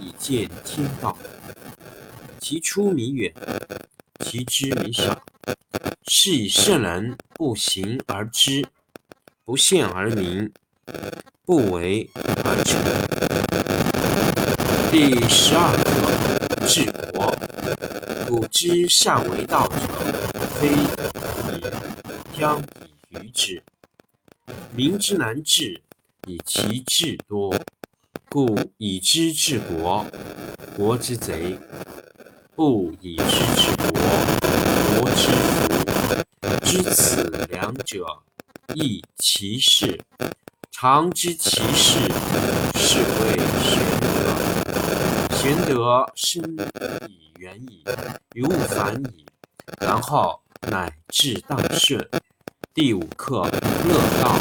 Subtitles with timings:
[0.00, 1.16] 以见天道。
[2.40, 3.32] 其出弥远，
[4.20, 5.22] 其知弥少。
[6.08, 8.66] 是以圣人不行而知，
[9.44, 10.52] 不见而明，
[11.44, 12.80] 不为而成。
[14.90, 17.34] 第十二课治国。
[18.28, 19.76] 古之善为道者，
[20.58, 23.62] 非以将以愚之。
[24.74, 25.80] 民之难治，
[26.26, 27.54] 以其智多。
[28.28, 30.04] 故以知治国，
[30.76, 31.56] 国之贼；
[32.54, 33.24] 不以知
[33.56, 33.92] 治国，
[35.00, 35.66] 国之福。
[36.62, 38.04] 知此两者，
[38.74, 40.00] 亦其事。
[40.72, 42.00] 常知其事，
[42.74, 45.36] 是谓玄德。
[45.36, 46.42] 玄德深
[47.08, 47.84] 以远矣，
[48.34, 49.24] 于物反矣，
[49.80, 52.06] 然后乃至大顺。
[52.74, 54.36] 第五课乐道，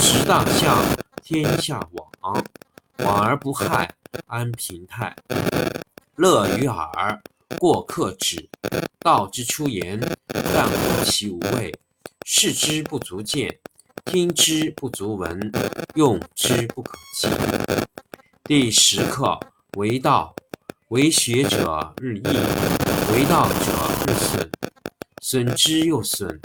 [0.00, 0.82] 执大象，
[1.22, 2.44] 天下往。
[2.98, 3.90] 往而不害，
[4.26, 5.14] 安平泰。
[6.16, 7.20] 乐于耳，
[7.58, 8.48] 过客止。
[9.00, 9.98] 道之出言，
[10.28, 11.72] 但乎其无味；
[12.24, 13.58] 视之不足见，
[14.04, 15.50] 听之不足闻，
[15.96, 17.28] 用之不可弃。
[18.44, 19.40] 第十课
[19.76, 20.34] 为道，
[20.88, 22.22] 为学者日益，
[23.12, 23.72] 为道者
[24.06, 24.50] 日损，
[25.20, 26.40] 损之又损，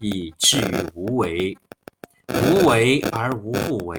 [0.00, 1.56] 以至于无为。
[2.28, 3.98] 无为而无不为，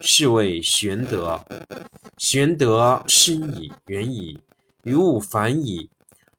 [0.00, 1.44] 是谓玄德。
[2.18, 4.38] 玄德深矣，远矣，
[4.82, 5.90] 于物反矣，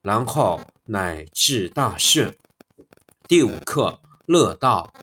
[0.01, 2.35] 然后乃至大顺。
[3.27, 4.93] 第五课乐道，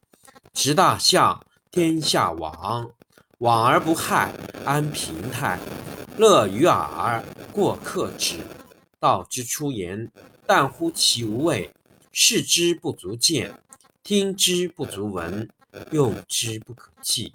[0.52, 2.90] 执大象，天下往。
[3.38, 4.32] 往而不害，
[4.64, 5.58] 安平泰。
[6.16, 8.38] 乐于耳，过客止。
[9.00, 10.10] 道之出言，
[10.46, 11.69] 淡乎其无味；
[12.12, 13.52] 视之不足见，
[14.04, 15.48] 听之不足闻，
[15.90, 17.34] 用之不可弃。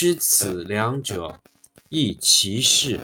[0.00, 1.40] 知此两者，
[1.88, 3.00] 亦其事。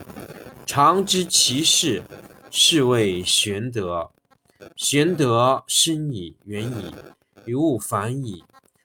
[0.64, 2.05] 常知其事，
[2.52, 4.12] 是谓玄德。
[4.76, 6.94] 玄德深矣，远矣，
[7.46, 8.44] 于物反矣，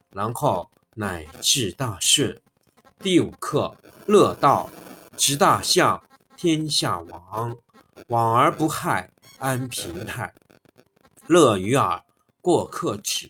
[0.10, 2.36] 然后乃至大顺。
[2.98, 3.76] 第五课
[4.08, 4.72] 乐道，
[5.16, 6.02] 执大象，
[6.36, 7.56] 天下往。
[8.08, 10.34] 往而不害，安平泰。
[11.28, 12.04] 乐于耳，
[12.42, 13.30] 过客止。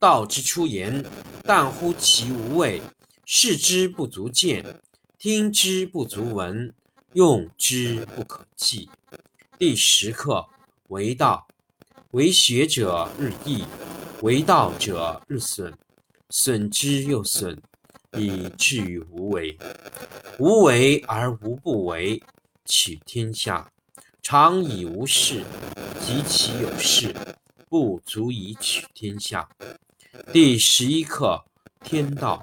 [0.00, 1.04] 道之出言，
[1.44, 2.82] 淡乎其无味。
[3.30, 4.80] 视之不足见，
[5.18, 6.72] 听之不足闻，
[7.12, 8.88] 用之不可弃。
[9.58, 10.48] 第十课
[10.88, 11.46] 为道，
[12.12, 13.64] 为学者日益，
[14.22, 15.74] 为道者日损，
[16.30, 17.60] 损之又损，
[18.16, 19.58] 以至于无为。
[20.38, 22.22] 无为而无不为，
[22.64, 23.70] 取天下
[24.22, 25.44] 常以无事，
[26.00, 27.14] 及其有事，
[27.68, 29.46] 不足以取天下。
[30.32, 31.44] 第十一课：
[31.84, 32.42] 天道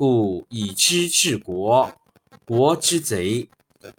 [0.00, 1.92] 故以知治国，
[2.46, 3.50] 国之贼；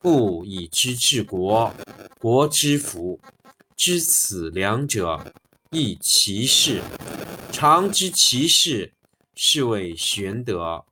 [0.01, 1.71] 不以知治国，
[2.19, 3.19] 国之福。
[3.77, 5.31] 知此两者，
[5.69, 6.81] 亦其事。
[7.51, 8.93] 常知其事，
[9.35, 10.83] 是谓玄德。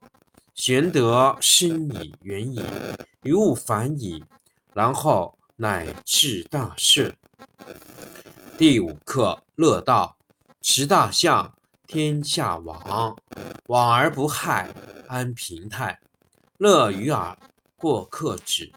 [0.54, 2.62] 玄德深矣，远矣，
[3.24, 4.22] 于物反矣，
[4.74, 7.12] 然后乃至大顺。
[8.56, 10.16] 第五课：乐道。
[10.62, 11.52] 持大象，
[11.92, 13.16] 天下往，
[13.66, 14.72] 往而不害，
[15.08, 15.98] 安平泰。
[16.56, 17.36] 乐于耳，
[17.76, 18.70] 过客止。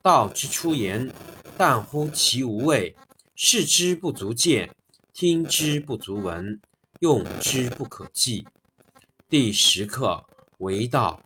[0.00, 1.12] 道之出言，
[1.58, 2.94] 淡乎其无味；
[3.34, 4.74] 视之不足见，
[5.12, 6.58] 听之不足闻，
[7.00, 8.46] 用之不可计。
[9.28, 10.24] 第十课。
[10.56, 11.20] 为道，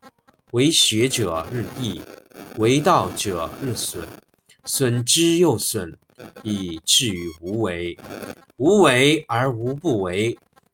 [0.50, 2.02] 为学者日益，
[2.58, 4.04] 为道者日损，
[4.64, 5.96] 损之又损，
[6.42, 7.96] 以至于无为。
[8.56, 10.36] 无为而无不为，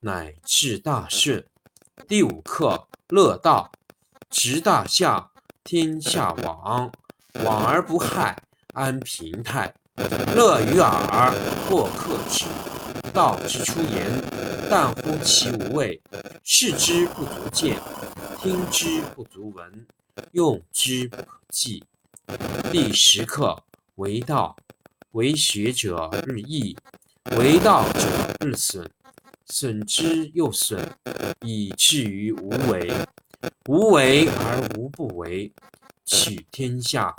[0.00, 1.44] 乃至大顺。
[2.08, 3.70] 第五课：乐道。
[4.30, 5.30] 执大象，
[5.64, 6.90] 天下往，
[7.44, 8.40] 往而不害，
[8.72, 9.74] 安平泰。
[10.34, 11.34] 乐于耳，
[11.68, 12.46] 过客止。
[13.12, 14.08] 道之出言，
[14.70, 16.00] 淡乎其无味；
[16.44, 17.76] 视之不足见，
[18.40, 19.86] 听之不足闻，
[20.30, 21.84] 用之不可计。
[22.70, 23.64] 第十课：
[23.96, 24.56] 为道，
[25.10, 26.76] 为学者日益，
[27.36, 28.00] 为道者
[28.46, 28.88] 日损，
[29.50, 30.96] 损之又损，
[31.44, 32.90] 以至于无为。
[33.66, 35.52] 无为而无不为，
[36.04, 37.14] 取天下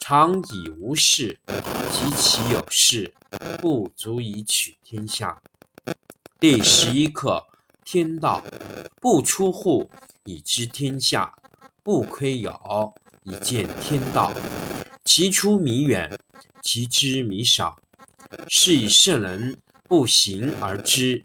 [0.00, 3.12] 常以无事，及其有事，
[3.60, 5.40] 不足以取天下。
[6.38, 7.46] 第十一课：
[7.84, 8.42] 天道
[9.00, 9.90] 不出户，
[10.24, 11.32] 以知天下；
[11.82, 12.92] 不窥牖，
[13.24, 14.32] 以见天道。
[15.04, 16.18] 其出弥远，
[16.62, 17.78] 其知弥少。
[18.48, 19.58] 是以圣人
[19.88, 21.24] 不行而知，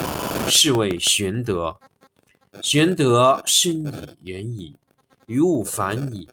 [0.47, 1.77] 是谓玄德。
[2.61, 4.75] 玄德深矣，远矣。
[5.27, 6.27] 于物反矣，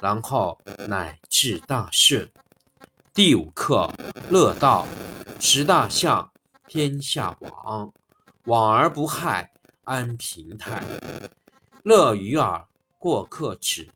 [0.00, 2.28] 然后乃至大顺。
[3.12, 3.92] 第五课：
[4.30, 4.86] 乐道。
[5.40, 6.30] 持大象，
[6.68, 7.92] 天下往，
[8.44, 9.52] 往而不害，
[9.84, 10.82] 安平泰。
[11.82, 12.66] 乐于耳，
[12.98, 13.88] 过客止。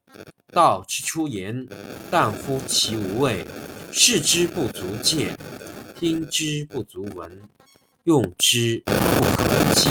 [0.50, 1.67] 道之出言，
[2.11, 3.47] 淡乎其无味；
[3.93, 5.38] 视之不足见，
[5.95, 7.43] 听之不足闻，
[8.09, 8.93] 用之不
[9.37, 9.91] 可及。